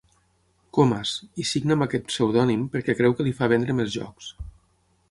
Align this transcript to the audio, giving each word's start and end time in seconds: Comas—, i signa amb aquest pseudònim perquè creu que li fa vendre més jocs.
Comas—, 0.77 1.11
i 1.43 1.45
signa 1.49 1.75
amb 1.77 1.87
aquest 1.87 2.09
pseudònim 2.13 2.65
perquè 2.77 2.97
creu 3.03 3.17
que 3.21 3.29
li 3.31 3.37
fa 3.43 3.53
vendre 3.55 3.79
més 3.83 3.95
jocs. 3.99 4.35